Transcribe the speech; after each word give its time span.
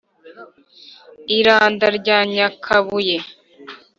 i 1.37 1.39
randa 1.45 1.87
rya 1.97 2.19
nyakabuye. 2.33 3.17